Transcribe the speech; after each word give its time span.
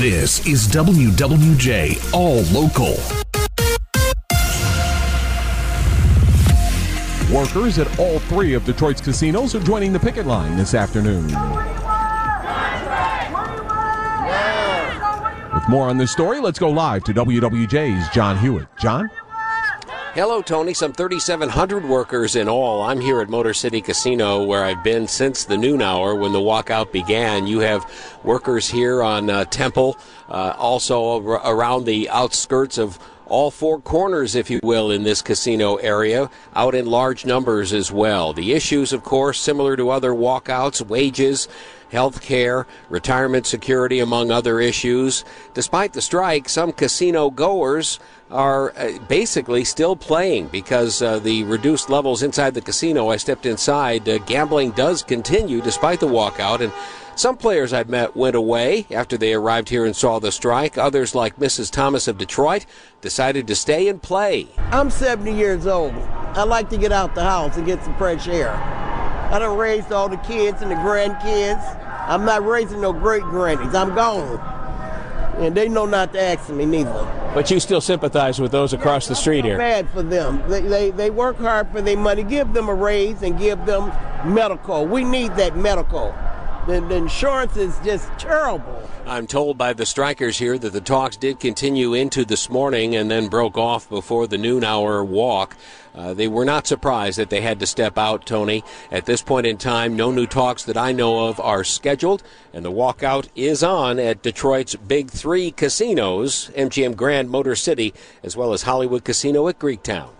This 0.00 0.46
is 0.46 0.66
WWJ 0.68 2.14
All 2.14 2.40
Local. 2.54 2.96
Workers 7.30 7.78
at 7.78 7.98
all 7.98 8.18
three 8.20 8.54
of 8.54 8.64
Detroit's 8.64 9.02
casinos 9.02 9.54
are 9.54 9.60
joining 9.60 9.92
the 9.92 10.00
picket 10.00 10.24
line 10.24 10.56
this 10.56 10.72
afternoon. 10.72 11.26
With 15.52 15.68
more 15.68 15.90
on 15.90 15.98
this 15.98 16.10
story, 16.10 16.40
let's 16.40 16.58
go 16.58 16.70
live 16.70 17.04
to 17.04 17.12
WWJ's 17.12 18.08
Jon 18.08 18.38
Hewett. 18.38 18.68
Jon? 18.78 19.10
Hello, 20.14 20.42
Tony. 20.42 20.74
Some 20.74 20.92
3,700 20.92 21.84
workers 21.84 22.34
in 22.34 22.48
all. 22.48 22.82
I'm 22.82 23.00
here 23.00 23.20
at 23.20 23.28
Motor 23.28 23.54
City 23.54 23.80
Casino, 23.80 24.42
where 24.42 24.64
I've 24.64 24.82
been 24.82 25.06
since 25.06 25.44
the 25.44 25.56
noon 25.56 25.80
hour 25.80 26.16
when 26.16 26.32
the 26.32 26.40
walkout 26.40 26.90
began. 26.90 27.46
You 27.46 27.60
have 27.60 27.88
workers 28.24 28.68
here 28.68 29.04
on 29.04 29.30
uh, 29.30 29.44
Temple, 29.44 29.96
uh, 30.28 30.54
also 30.58 31.24
ar- 31.24 31.54
around 31.54 31.84
the 31.84 32.10
outskirts 32.10 32.76
of 32.76 32.98
all 33.26 33.52
four 33.52 33.80
corners, 33.80 34.34
if 34.34 34.50
you 34.50 34.58
will, 34.64 34.90
in 34.90 35.04
this 35.04 35.22
casino 35.22 35.76
area, 35.76 36.28
out 36.56 36.74
in 36.74 36.86
large 36.86 37.24
numbers 37.24 37.72
as 37.72 37.92
well. 37.92 38.32
The 38.32 38.52
issues, 38.52 38.92
of 38.92 39.04
course, 39.04 39.38
similar 39.38 39.76
to 39.76 39.90
other 39.90 40.10
walkouts, 40.10 40.84
wages, 40.84 41.46
health 41.90 42.22
care, 42.22 42.66
retirement 42.88 43.46
security, 43.46 44.00
among 44.00 44.30
other 44.30 44.60
issues. 44.60 45.24
Despite 45.54 45.92
the 45.92 46.02
strike, 46.02 46.48
some 46.48 46.72
casino 46.72 47.30
goers 47.30 47.98
are 48.30 48.72
uh, 48.76 48.98
basically 49.08 49.64
still 49.64 49.96
playing 49.96 50.46
because 50.48 51.02
uh, 51.02 51.18
the 51.18 51.42
reduced 51.44 51.90
levels 51.90 52.22
inside 52.22 52.54
the 52.54 52.60
casino. 52.60 53.08
I 53.08 53.16
stepped 53.16 53.46
inside. 53.46 54.08
Uh, 54.08 54.18
gambling 54.18 54.70
does 54.72 55.02
continue 55.02 55.60
despite 55.60 56.00
the 56.00 56.06
walkout, 56.06 56.60
and 56.60 56.72
some 57.16 57.36
players 57.36 57.72
I've 57.72 57.88
met 57.88 58.16
went 58.16 58.36
away 58.36 58.86
after 58.90 59.18
they 59.18 59.34
arrived 59.34 59.68
here 59.68 59.84
and 59.84 59.94
saw 59.94 60.18
the 60.18 60.32
strike. 60.32 60.78
Others, 60.78 61.14
like 61.14 61.36
Mrs. 61.36 61.70
Thomas 61.70 62.08
of 62.08 62.16
Detroit, 62.16 62.64
decided 63.00 63.46
to 63.48 63.54
stay 63.54 63.88
and 63.88 64.00
play. 64.00 64.48
I'm 64.70 64.90
70 64.90 65.34
years 65.34 65.66
old. 65.66 65.92
I 65.92 66.44
like 66.44 66.70
to 66.70 66.78
get 66.78 66.92
out 66.92 67.14
the 67.14 67.24
house 67.24 67.56
and 67.56 67.66
get 67.66 67.82
some 67.82 67.96
fresh 67.96 68.28
air. 68.28 68.52
I 69.30 69.38
done 69.38 69.56
raised 69.56 69.92
all 69.92 70.08
the 70.08 70.16
kids 70.16 70.60
and 70.60 70.72
the 70.72 70.74
grandkids. 70.76 71.62
I'm 72.08 72.24
not 72.24 72.44
raising 72.44 72.80
no 72.80 72.92
great 72.92 73.22
grannies. 73.22 73.74
I'm 73.76 73.94
gone. 73.94 74.40
And 75.38 75.56
they 75.56 75.68
know 75.68 75.86
not 75.86 76.12
to 76.14 76.20
ask 76.20 76.50
me 76.50 76.66
neither. 76.66 77.30
But 77.32 77.48
you 77.48 77.60
still 77.60 77.80
sympathize 77.80 78.40
with 78.40 78.50
those 78.50 78.72
across 78.72 79.06
the 79.06 79.14
street 79.14 79.44
here. 79.44 79.56
Bad 79.56 79.88
for 79.90 80.02
them. 80.02 80.42
They, 80.48 80.62
they, 80.62 80.90
they 80.90 81.10
work 81.10 81.38
hard 81.38 81.70
for 81.70 81.80
their 81.80 81.96
money. 81.96 82.24
Give 82.24 82.52
them 82.52 82.68
a 82.68 82.74
raise 82.74 83.22
and 83.22 83.38
give 83.38 83.64
them 83.66 83.92
medical. 84.24 84.84
We 84.84 85.04
need 85.04 85.36
that 85.36 85.56
medical. 85.56 86.12
The, 86.66 86.80
the 86.80 86.96
insurance 86.96 87.56
is 87.56 87.78
just 87.82 88.06
terrible. 88.18 88.88
I'm 89.06 89.26
told 89.26 89.56
by 89.56 89.72
the 89.72 89.86
strikers 89.86 90.38
here 90.38 90.58
that 90.58 90.72
the 90.72 90.80
talks 90.80 91.16
did 91.16 91.40
continue 91.40 91.94
into 91.94 92.24
this 92.24 92.50
morning 92.50 92.94
and 92.94 93.10
then 93.10 93.28
broke 93.28 93.56
off 93.56 93.88
before 93.88 94.26
the 94.26 94.36
noon 94.36 94.62
hour 94.62 95.02
walk. 95.02 95.56
Uh, 95.94 96.12
they 96.12 96.28
were 96.28 96.44
not 96.44 96.66
surprised 96.66 97.18
that 97.18 97.30
they 97.30 97.40
had 97.40 97.58
to 97.60 97.66
step 97.66 97.96
out, 97.96 98.26
Tony. 98.26 98.62
At 98.92 99.06
this 99.06 99.22
point 99.22 99.46
in 99.46 99.56
time, 99.56 99.96
no 99.96 100.12
new 100.12 100.26
talks 100.26 100.62
that 100.64 100.76
I 100.76 100.92
know 100.92 101.28
of 101.28 101.40
are 101.40 101.64
scheduled, 101.64 102.22
and 102.52 102.64
the 102.64 102.70
walkout 102.70 103.28
is 103.34 103.62
on 103.62 103.98
at 103.98 104.22
Detroit's 104.22 104.76
Big 104.76 105.10
Three 105.10 105.50
casinos, 105.50 106.50
MGM 106.54 106.94
Grand 106.94 107.30
Motor 107.30 107.56
City, 107.56 107.94
as 108.22 108.36
well 108.36 108.52
as 108.52 108.62
Hollywood 108.62 109.04
Casino 109.04 109.48
at 109.48 109.58
Greektown. 109.58 110.10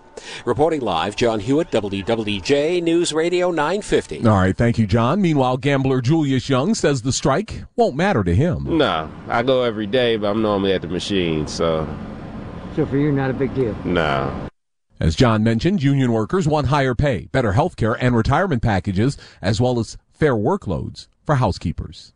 Reporting 0.45 0.81
live, 0.81 1.17
Jon 1.17 1.41
Hewett, 1.41 1.71
WWJ 1.71 2.83
News 2.83 3.13
Radio 3.13 3.51
950. 3.51 4.27
All 4.27 4.37
right, 4.37 4.57
thank 4.57 4.79
you, 4.79 4.87
Jon. 4.87 5.21
Meanwhile, 5.21 5.59
gambler 5.59 6.01
Julius 6.01 6.49
Young 6.49 6.75
says 6.75 7.03
the 7.03 7.13
strike 7.13 7.65
won't 7.77 7.97
matter 7.97 8.25
to 8.25 8.35
him. 8.35 8.79
No, 8.79 9.11
I 9.29 9.43
go 9.43 9.63
every 9.63 9.87
day, 9.87 10.17
but 10.17 10.29
I'm 10.29 10.43
normally 10.43 10.73
at 10.73 10.83
the 10.83 10.89
machine, 10.89 11.47
so. 11.47 11.89
So 12.77 12.87
for 12.87 12.97
you, 12.97 13.13
not 13.13 13.31
a 13.31 13.35
big 13.35 13.55
deal? 13.55 13.77
No. 13.85 14.49
As 15.01 15.17
Jon 15.17 15.43
mentioned, 15.43 15.83
union 15.83 16.13
workers 16.13 16.47
want 16.47 16.67
higher 16.67 16.95
pay, 16.95 17.27
better 17.33 17.53
health 17.53 17.77
care, 17.77 17.95
and 17.95 18.15
retirement 18.15 18.63
packages, 18.63 19.17
as 19.41 19.61
well 19.61 19.79
as 19.79 19.97
fair 20.13 20.35
workloads 20.35 21.09
for 21.25 21.37
housekeepers. 21.37 22.13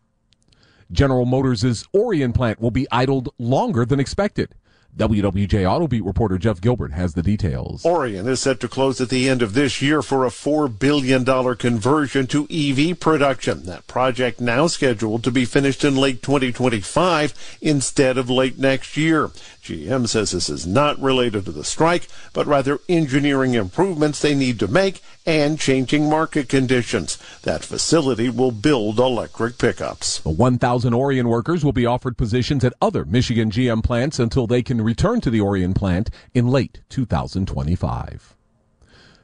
General 0.93 1.25
Motors' 1.25 1.87
Orion 1.95 2.33
plant 2.35 2.61
will 2.61 2.71
be 2.71 2.87
idled 2.93 3.31
longer 3.39 3.87
than 3.87 3.99
expected. 3.99 4.55
WWJ 4.97 5.69
Auto 5.69 5.88
Beat 5.88 6.05
reporter 6.05 6.38
Jeff 6.38 6.60
Gilbert 6.60 6.93
has 6.93 7.15
the 7.15 7.22
details. 7.22 7.84
Orion 7.84 8.28
is 8.28 8.41
set 8.41 8.60
to 8.60 8.69
close 8.69 9.00
at 9.00 9.09
the 9.09 9.28
end 9.28 9.43
of 9.43 9.53
this 9.53 9.82
year 9.82 10.03
for 10.03 10.25
a 10.25 10.28
$4 10.28 10.78
billion 10.78 11.25
conversion 11.56 12.28
to 12.28 12.47
EV 12.49 13.00
production. 13.00 13.65
That 13.65 13.88
project 13.88 14.41
now 14.41 14.69
scheduled 14.69 15.25
to 15.25 15.32
be 15.32 15.44
finished 15.44 15.84
in 15.84 15.97
late 15.97 16.22
2025 16.22 17.59
instead 17.60 18.16
of 18.16 18.31
late 18.31 18.56
next 18.56 18.97
year. 18.97 19.31
GM 19.65 20.06
says 20.06 20.31
this 20.31 20.49
is 20.49 20.66
not 20.66 21.00
related 21.00 21.47
to 21.47 21.50
the 21.50 21.65
strike, 21.65 22.06
but 22.32 22.47
rather 22.47 22.78
engineering 22.88 23.55
improvements 23.55 24.21
they 24.21 24.34
need 24.34 24.61
to 24.61 24.69
make 24.69 25.00
and 25.26 25.59
changing 25.59 26.08
market 26.08 26.50
conditions. 26.50 27.17
That 27.43 27.64
facility 27.64 28.29
will 28.29 28.52
build 28.52 28.99
electric 28.99 29.56
pickups. 29.56 30.19
The 30.19 30.29
1,000 30.29 30.93
Orion 30.93 31.29
workers 31.29 31.64
will 31.64 31.73
be 31.73 31.87
offered 31.87 32.19
positions 32.19 32.62
at 32.62 32.75
other 32.82 33.06
Michigan 33.06 33.50
GM 33.50 33.82
plants 33.82 34.19
until 34.19 34.47
they 34.47 34.62
can 34.62 34.82
return 34.85 35.21
to 35.23 35.31
the 35.31 35.41
Orion 35.41 35.75
plant 35.75 36.11
in 36.35 36.49
late 36.49 36.83
2025. 36.89 38.37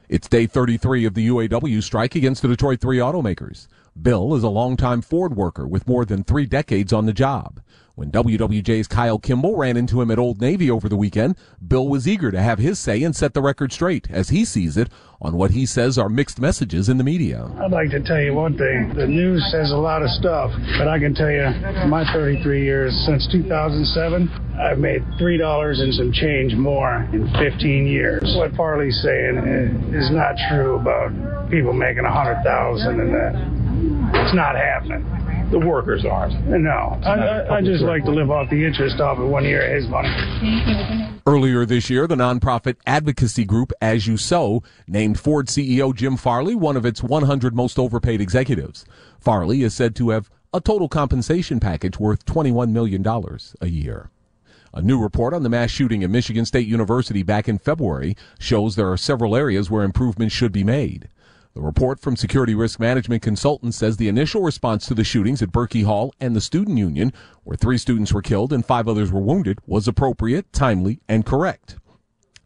It's 0.09 0.27
day 0.27 0.45
33 0.45 1.05
of 1.05 1.13
the 1.13 1.27
UAW 1.29 1.81
strike 1.81 2.15
against 2.15 2.41
the 2.41 2.49
Detroit 2.49 2.81
three 2.81 2.97
automakers. 2.97 3.67
Bill 3.99 4.35
is 4.35 4.43
a 4.43 4.49
longtime 4.49 5.01
Ford 5.01 5.35
worker 5.35 5.67
with 5.67 5.87
more 5.87 6.05
than 6.05 6.23
three 6.23 6.45
decades 6.45 6.93
on 6.93 7.05
the 7.05 7.13
job. 7.13 7.61
When 7.93 8.09
WWJ's 8.09 8.87
Kyle 8.87 9.19
Kimball 9.19 9.57
ran 9.57 9.75
into 9.75 10.01
him 10.01 10.09
at 10.09 10.17
Old 10.17 10.39
Navy 10.39 10.71
over 10.71 10.87
the 10.87 10.95
weekend, 10.95 11.35
Bill 11.67 11.87
was 11.89 12.07
eager 12.07 12.31
to 12.31 12.41
have 12.41 12.57
his 12.57 12.79
say 12.79 13.03
and 13.03 13.13
set 13.13 13.33
the 13.33 13.41
record 13.41 13.73
straight, 13.73 14.09
as 14.09 14.29
he 14.29 14.45
sees 14.45 14.77
it, 14.77 14.89
on 15.21 15.35
what 15.35 15.51
he 15.51 15.65
says 15.65 15.97
are 15.97 16.07
mixed 16.07 16.39
messages 16.39 16.87
in 16.87 16.97
the 16.97 17.03
media. 17.03 17.51
I'd 17.59 17.71
like 17.71 17.91
to 17.91 18.01
tell 18.01 18.21
you 18.21 18.33
one 18.33 18.57
thing. 18.57 18.93
The 18.95 19.05
news 19.05 19.45
says 19.51 19.71
a 19.71 19.77
lot 19.77 20.01
of 20.01 20.09
stuff, 20.11 20.51
but 20.79 20.87
I 20.87 20.97
can 20.97 21.13
tell 21.13 21.29
you, 21.29 21.51
my 21.87 22.05
33 22.13 22.63
years 22.63 22.93
since 23.05 23.27
2007, 23.29 24.55
I've 24.57 24.79
made 24.79 25.03
$3 25.19 25.79
and 25.79 25.93
some 25.93 26.13
change 26.13 26.55
more 26.55 27.07
in 27.11 27.29
15 27.37 27.85
years. 27.85 28.23
What 28.37 28.55
Farley's 28.55 28.99
saying 29.03 29.37
eh, 29.37 29.97
is 29.97 30.09
not 30.11 30.35
true 30.49 30.79
about 30.79 31.51
people 31.51 31.73
making 31.73 32.03
100000 32.03 32.99
and 32.99 33.13
that. 33.13 33.60
It's 34.13 34.35
not 34.35 34.55
happening. 34.55 35.05
The 35.51 35.59
workers 35.59 36.05
aren't. 36.05 36.47
No. 36.47 36.99
I, 37.03 37.09
I, 37.09 37.57
I 37.57 37.61
just 37.61 37.83
like 37.83 38.05
to 38.05 38.11
live 38.11 38.31
off 38.31 38.49
the 38.49 38.65
interest 38.65 39.01
off 39.01 39.17
of 39.17 39.27
one 39.27 39.43
year 39.43 39.65
of 39.65 39.81
his 39.81 39.89
money. 39.89 40.09
Earlier 41.27 41.65
this 41.65 41.89
year, 41.89 42.07
the 42.07 42.15
nonprofit 42.15 42.77
advocacy 42.85 43.45
group 43.45 43.73
As 43.81 44.07
You 44.07 44.17
Sow 44.17 44.63
named 44.87 45.19
Ford 45.19 45.47
CEO 45.47 45.93
Jim 45.93 46.17
Farley 46.17 46.55
one 46.55 46.77
of 46.77 46.85
its 46.85 47.03
100 47.03 47.55
most 47.55 47.77
overpaid 47.77 48.21
executives. 48.21 48.85
Farley 49.19 49.61
is 49.61 49.73
said 49.73 49.95
to 49.97 50.09
have 50.09 50.29
a 50.53 50.61
total 50.61 50.89
compensation 50.89 51.59
package 51.59 51.99
worth 51.99 52.25
$21 52.25 52.71
million 52.71 53.05
a 53.61 53.67
year. 53.67 54.09
A 54.73 54.81
new 54.81 55.01
report 55.01 55.33
on 55.33 55.43
the 55.43 55.49
mass 55.49 55.69
shooting 55.69 56.01
at 56.03 56.09
Michigan 56.09 56.45
State 56.45 56.67
University 56.67 57.23
back 57.23 57.49
in 57.49 57.57
February 57.57 58.15
shows 58.39 58.75
there 58.75 58.89
are 58.91 58.97
several 58.97 59.35
areas 59.35 59.69
where 59.69 59.83
improvements 59.83 60.33
should 60.33 60.53
be 60.53 60.63
made. 60.63 61.09
The 61.53 61.61
report 61.61 61.99
from 61.99 62.15
Security 62.15 62.55
Risk 62.55 62.79
Management 62.79 63.21
Consultants 63.21 63.75
says 63.75 63.97
the 63.97 64.07
initial 64.07 64.41
response 64.41 64.85
to 64.85 64.93
the 64.93 65.03
shootings 65.03 65.41
at 65.41 65.51
Berkey 65.51 65.83
Hall 65.83 66.13
and 66.17 66.33
the 66.33 66.39
Student 66.39 66.77
Union, 66.77 67.11
where 67.43 67.57
three 67.57 67.77
students 67.77 68.13
were 68.13 68.21
killed 68.21 68.53
and 68.53 68.65
five 68.65 68.87
others 68.87 69.11
were 69.11 69.19
wounded, 69.19 69.59
was 69.65 69.85
appropriate, 69.85 70.53
timely, 70.53 71.01
and 71.09 71.25
correct. 71.25 71.75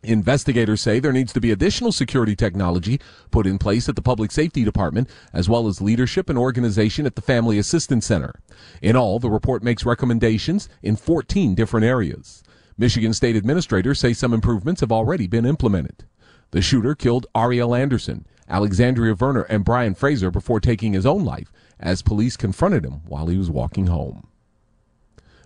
Investigators 0.01 0.81
say 0.81 0.99
there 0.99 1.11
needs 1.11 1.31
to 1.33 1.39
be 1.39 1.51
additional 1.51 1.91
security 1.91 2.35
technology 2.35 2.99
put 3.29 3.45
in 3.45 3.59
place 3.59 3.87
at 3.87 3.95
the 3.95 4.01
Public 4.01 4.31
Safety 4.31 4.63
Department, 4.63 5.07
as 5.33 5.47
well 5.47 5.67
as 5.67 5.81
leadership 5.81 6.27
and 6.27 6.37
organization 6.37 7.05
at 7.05 7.15
the 7.15 7.21
Family 7.21 7.59
Assistance 7.59 8.07
Center. 8.07 8.39
In 8.81 8.95
all, 8.95 9.19
the 9.19 9.29
report 9.29 9.63
makes 9.63 9.85
recommendations 9.85 10.67
in 10.81 10.95
14 10.95 11.53
different 11.53 11.85
areas. 11.85 12.41
Michigan 12.75 13.13
State 13.13 13.35
administrators 13.35 13.99
say 13.99 14.13
some 14.13 14.33
improvements 14.33 14.81
have 14.81 14.91
already 14.91 15.27
been 15.27 15.45
implemented. 15.45 16.05
The 16.49 16.61
shooter 16.63 16.95
killed 16.95 17.27
Arielle 17.35 17.77
Anderson. 17.77 18.25
Alexandria 18.47 19.15
Verner 19.15 19.43
and 19.43 19.65
Brian 19.65 19.95
Fraser 19.95 20.29
before 20.29 20.59
taking 20.59 20.93
his 20.93 21.05
own 21.05 21.25
life 21.25 21.51
as 21.79 22.01
police 22.01 22.37
confronted 22.37 22.85
him 22.85 23.01
while 23.07 23.27
he 23.27 23.37
was 23.37 23.49
walking 23.49 23.87
home. 23.87 24.27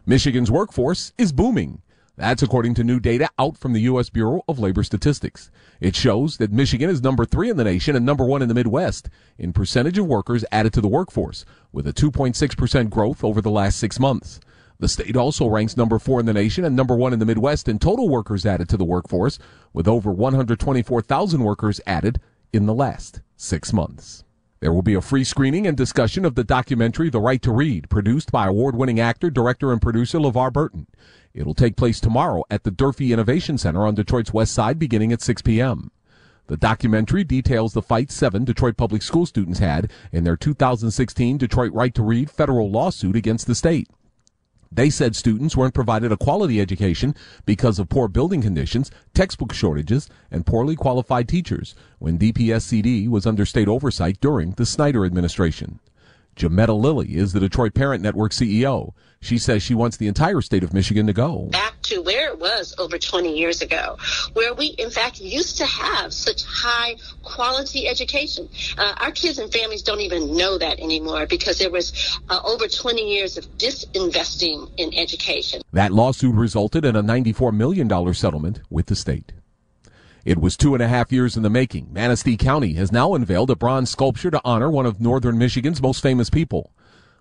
Michigan's 0.05 0.51
workforce 0.51 1.13
is 1.17 1.31
booming. 1.31 1.81
That's 2.17 2.43
according 2.43 2.73
to 2.73 2.83
new 2.83 2.99
data 2.99 3.29
out 3.39 3.57
from 3.57 3.71
the 3.71 3.81
U.S. 3.81 4.09
Bureau 4.09 4.43
of 4.49 4.59
Labor 4.59 4.83
Statistics. 4.83 5.49
It 5.79 5.95
shows 5.95 6.35
that 6.37 6.51
Michigan 6.51 6.89
is 6.89 7.01
number 7.01 7.23
three 7.23 7.49
in 7.49 7.55
the 7.55 7.63
nation 7.63 7.95
and 7.95 8.05
number 8.05 8.25
one 8.25 8.41
in 8.41 8.49
the 8.49 8.53
Midwest 8.53 9.07
in 9.37 9.53
percentage 9.53 9.97
of 9.97 10.05
workers 10.05 10.43
added 10.51 10.73
to 10.73 10.81
the 10.81 10.89
workforce, 10.89 11.45
with 11.71 11.87
a 11.87 11.93
2.6% 11.93 12.89
growth 12.89 13.23
over 13.23 13.39
the 13.39 13.49
last 13.49 13.79
six 13.79 14.01
months. 14.01 14.41
The 14.79 14.89
state 14.89 15.15
also 15.15 15.47
ranks 15.47 15.77
number 15.77 15.97
four 15.99 16.19
in 16.19 16.25
the 16.25 16.33
nation 16.33 16.65
and 16.65 16.75
number 16.75 16.95
one 16.95 17.13
in 17.13 17.19
the 17.19 17.25
Midwest 17.25 17.69
in 17.69 17.79
total 17.79 18.09
workers 18.09 18.45
added 18.45 18.67
to 18.69 18.77
the 18.77 18.83
workforce, 18.83 19.39
with 19.71 19.87
over 19.87 20.11
124,000 20.11 21.41
workers 21.41 21.79
added 21.87 22.19
in 22.51 22.65
the 22.65 22.73
last 22.73 23.21
six 23.35 23.71
months. 23.73 24.23
There 24.59 24.73
will 24.73 24.81
be 24.81 24.93
a 24.93 25.01
free 25.01 25.23
screening 25.23 25.65
and 25.65 25.77
discussion 25.77 26.25
of 26.25 26.35
the 26.35 26.43
documentary 26.43 27.09
The 27.09 27.21
Right 27.21 27.41
to 27.43 27.51
Read, 27.51 27.89
produced 27.89 28.31
by 28.31 28.47
award 28.47 28.75
winning 28.75 28.99
actor, 28.99 29.29
director, 29.29 29.71
and 29.71 29.81
producer 29.81 30.19
LeVar 30.19 30.51
Burton. 30.51 30.87
It'll 31.33 31.53
take 31.53 31.77
place 31.77 31.99
tomorrow 31.99 32.43
at 32.49 32.63
the 32.63 32.71
Durfee 32.71 33.13
Innovation 33.13 33.57
Center 33.57 33.85
on 33.85 33.95
Detroit's 33.95 34.33
West 34.33 34.53
Side 34.53 34.77
beginning 34.77 35.13
at 35.13 35.21
6 35.21 35.43
p.m. 35.43 35.91
The 36.47 36.57
documentary 36.57 37.23
details 37.23 37.73
the 37.73 37.81
fight 37.81 38.11
seven 38.11 38.43
Detroit 38.43 38.75
public 38.75 39.03
school 39.03 39.27
students 39.27 39.59
had 39.59 39.91
in 40.11 40.23
their 40.23 40.35
2016 40.35 41.37
Detroit 41.37 41.71
Right 41.71 41.93
to 41.93 42.01
Read 42.03 42.29
federal 42.29 42.69
lawsuit 42.71 43.15
against 43.15 43.45
the 43.45 43.55
state. 43.55 43.87
They 44.71 44.91
said 44.91 45.15
students 45.15 45.57
weren't 45.57 45.73
provided 45.73 46.11
a 46.11 46.17
quality 46.17 46.61
education 46.61 47.15
because 47.45 47.79
of 47.79 47.89
poor 47.89 48.07
building 48.07 48.41
conditions, 48.41 48.91
textbook 49.15 49.51
shortages, 49.51 50.07
and 50.29 50.45
poorly 50.45 50.75
qualified 50.75 51.27
teachers 51.27 51.73
when 51.97 52.19
DPSCD 52.19 53.09
was 53.09 53.25
under 53.25 53.45
state 53.45 53.67
oversight 53.67 54.21
during 54.21 54.51
the 54.51 54.67
Snyder 54.67 55.05
administration. 55.05 55.79
Jametta 56.39 56.79
Lilly 56.79 57.17
is 57.17 57.33
the 57.33 57.41
Detroit 57.41 57.73
Parent 57.73 58.01
Network 58.01 58.31
CEO. 58.31 58.93
She 59.19 59.37
says 59.37 59.61
she 59.61 59.75
wants 59.75 59.97
the 59.97 60.07
entire 60.07 60.39
state 60.39 60.63
of 60.63 60.73
Michigan 60.73 61.05
to 61.07 61.11
go. 61.11 61.49
Back 61.51 61.81
to 61.83 62.01
where 62.01 62.29
it 62.29 62.39
was 62.39 62.73
over 62.77 62.97
20 62.97 63.37
years 63.37 63.61
ago, 63.61 63.97
where 64.31 64.53
we, 64.53 64.67
in 64.67 64.89
fact, 64.89 65.19
used 65.19 65.57
to 65.57 65.65
have 65.65 66.13
such 66.13 66.45
high 66.45 66.95
quality 67.23 67.89
education. 67.89 68.47
Uh, 68.77 68.95
our 69.01 69.11
kids 69.11 69.37
and 69.37 69.51
families 69.51 69.81
don't 69.81 69.99
even 69.99 70.37
know 70.37 70.57
that 70.57 70.79
anymore 70.79 71.27
because 71.27 71.59
there 71.59 71.69
was 71.69 72.17
uh, 72.29 72.39
over 72.45 72.69
20 72.69 73.01
years 73.01 73.37
of 73.37 73.43
disinvesting 73.57 74.71
in 74.77 74.93
education. 74.93 75.61
That 75.73 75.91
lawsuit 75.91 76.35
resulted 76.35 76.85
in 76.85 76.95
a 76.95 77.03
$94 77.03 77.53
million 77.53 78.13
settlement 78.13 78.61
with 78.69 78.85
the 78.85 78.95
state. 78.95 79.33
It 80.25 80.39
was 80.39 80.57
two 80.57 80.73
and 80.73 80.83
a 80.83 80.87
half 80.87 81.11
years 81.11 81.37
in 81.37 81.43
the 81.43 81.49
making. 81.49 81.93
Manistee 81.93 82.35
County 82.35 82.73
has 82.73 82.91
now 82.91 83.13
unveiled 83.13 83.49
a 83.49 83.55
bronze 83.55 83.89
sculpture 83.89 84.29
to 84.31 84.41
honor 84.43 84.69
one 84.69 84.85
of 84.85 84.99
northern 84.99 85.37
Michigan's 85.37 85.81
most 85.81 86.01
famous 86.01 86.29
people. 86.29 86.73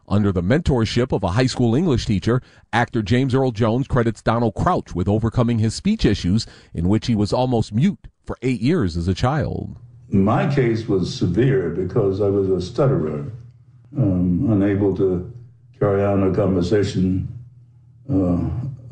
Under 0.09 0.33
the 0.33 0.43
mentorship 0.43 1.13
of 1.13 1.23
a 1.23 1.33
high 1.33 1.47
school 1.47 1.75
English 1.75 2.07
teacher, 2.07 2.41
actor 2.73 3.03
James 3.03 3.35
Earl 3.35 3.53
Jones 3.53 3.87
credits 3.87 4.23
Donald 4.23 4.55
Crouch 4.55 4.95
with 4.95 5.07
overcoming 5.07 5.59
his 5.59 5.75
speech 5.75 6.05
issues, 6.05 6.47
in 6.75 6.89
which 6.89 7.07
he 7.07 7.15
was 7.15 7.33
almost 7.33 7.73
mute 7.73 8.09
for 8.25 8.37
eight 8.43 8.61
years 8.61 8.97
as 8.97 9.07
a 9.07 9.15
child. 9.15 9.77
My 10.09 10.53
case 10.53 10.89
was 10.89 11.15
severe 11.15 11.71
because 11.71 12.21
I 12.21 12.29
was 12.29 12.49
a 12.49 12.61
stutterer, 12.61 13.31
um, 13.97 14.51
unable 14.51 14.97
to 14.97 15.31
carry 15.79 16.03
on 16.03 16.23
a 16.23 16.35
conversation 16.35 17.29
uh, 18.11 18.49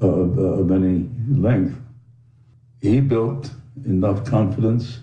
of, 0.06 0.38
of 0.38 0.70
any 0.70 1.08
length. 1.28 1.80
He 2.82 3.00
built 3.00 3.50
enough 3.84 4.24
confidence 4.24 5.00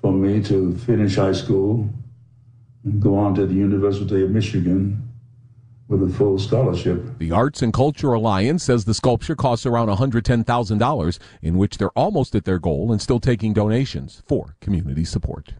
for 0.00 0.12
me 0.12 0.42
to 0.44 0.76
finish 0.78 1.16
high 1.16 1.32
school 1.32 1.88
and 2.84 3.00
go 3.00 3.16
on 3.16 3.34
to 3.34 3.46
the 3.46 3.54
University 3.54 4.22
of 4.22 4.30
Michigan 4.30 5.08
with 5.88 6.02
a 6.02 6.08
full 6.08 6.38
scholarship. 6.38 7.18
The 7.18 7.32
Arts 7.32 7.60
and 7.62 7.72
Culture 7.72 8.12
Alliance 8.12 8.64
says 8.64 8.84
the 8.84 8.94
sculpture 8.94 9.36
costs 9.36 9.66
around 9.66 9.88
$110,000, 9.88 11.18
in 11.42 11.58
which 11.58 11.78
they're 11.78 11.90
almost 11.90 12.34
at 12.34 12.44
their 12.44 12.58
goal 12.58 12.90
and 12.92 13.00
still 13.00 13.20
taking 13.20 13.52
donations 13.52 14.22
for 14.26 14.56
community 14.60 15.04
support. 15.04 15.54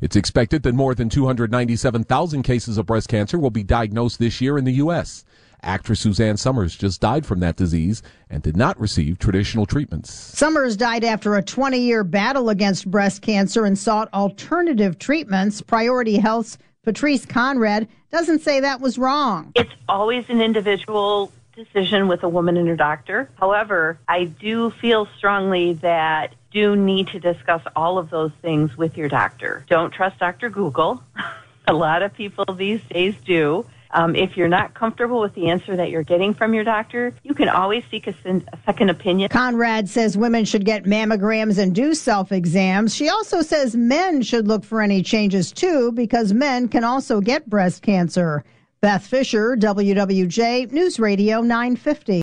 It's 0.00 0.16
expected 0.16 0.62
that 0.62 0.74
more 0.74 0.94
than 0.94 1.08
297,000 1.08 2.42
cases 2.42 2.78
of 2.78 2.86
breast 2.86 3.08
cancer 3.08 3.38
will 3.38 3.50
be 3.50 3.64
diagnosed 3.64 4.18
this 4.18 4.40
year 4.40 4.56
in 4.56 4.64
the 4.64 4.74
U.S. 4.74 5.24
Actress 5.62 6.00
Suzanne 6.00 6.36
Somers 6.36 6.76
just 6.76 7.00
died 7.00 7.26
from 7.26 7.40
that 7.40 7.56
disease 7.56 8.02
and 8.30 8.42
did 8.42 8.56
not 8.56 8.78
receive 8.78 9.18
traditional 9.18 9.66
treatments. 9.66 10.12
Somers 10.12 10.76
died 10.76 11.04
after 11.04 11.36
a 11.36 11.42
20 11.42 11.78
year 11.78 12.04
battle 12.04 12.48
against 12.48 12.90
breast 12.90 13.22
cancer 13.22 13.64
and 13.64 13.78
sought 13.78 14.12
alternative 14.14 14.98
treatments. 14.98 15.60
Priority 15.60 16.18
Health's 16.18 16.58
Patrice 16.84 17.26
Conrad 17.26 17.88
doesn't 18.10 18.40
say 18.40 18.60
that 18.60 18.80
was 18.80 18.98
wrong. 18.98 19.52
It's 19.54 19.72
always 19.88 20.28
an 20.30 20.40
individual 20.40 21.32
decision 21.54 22.08
with 22.08 22.22
a 22.22 22.28
woman 22.28 22.56
and 22.56 22.68
her 22.68 22.76
doctor. 22.76 23.28
However, 23.34 23.98
I 24.06 24.24
do 24.24 24.70
feel 24.70 25.06
strongly 25.18 25.74
that 25.74 26.34
do 26.52 26.76
need 26.76 27.08
to 27.08 27.20
discuss 27.20 27.62
all 27.76 27.98
of 27.98 28.10
those 28.10 28.30
things 28.40 28.76
with 28.76 28.96
your 28.96 29.08
doctor. 29.08 29.64
Don't 29.68 29.90
trust 29.90 30.18
Dr. 30.18 30.48
Google. 30.48 31.02
a 31.66 31.74
lot 31.74 32.02
of 32.02 32.14
people 32.14 32.44
these 32.54 32.80
days 32.84 33.14
do. 33.24 33.66
Um, 33.92 34.14
if 34.14 34.36
you're 34.36 34.48
not 34.48 34.74
comfortable 34.74 35.20
with 35.20 35.34
the 35.34 35.48
answer 35.48 35.76
that 35.76 35.90
you're 35.90 36.02
getting 36.02 36.34
from 36.34 36.52
your 36.54 36.64
doctor, 36.64 37.14
you 37.22 37.34
can 37.34 37.48
always 37.48 37.84
seek 37.90 38.06
a, 38.06 38.14
a 38.26 38.58
second 38.66 38.90
opinion. 38.90 39.30
Conrad 39.30 39.88
says 39.88 40.16
women 40.16 40.44
should 40.44 40.64
get 40.64 40.84
mammograms 40.84 41.58
and 41.58 41.74
do 41.74 41.94
self 41.94 42.32
exams. 42.32 42.94
She 42.94 43.08
also 43.08 43.42
says 43.42 43.74
men 43.74 44.22
should 44.22 44.46
look 44.46 44.64
for 44.64 44.82
any 44.82 45.02
changes 45.02 45.52
too, 45.52 45.92
because 45.92 46.32
men 46.32 46.68
can 46.68 46.84
also 46.84 47.20
get 47.20 47.48
breast 47.48 47.82
cancer. 47.82 48.44
Beth 48.80 49.04
Fisher, 49.04 49.56
WWJ 49.56 50.70
News 50.70 51.00
Radio 51.00 51.40
950. 51.40 52.22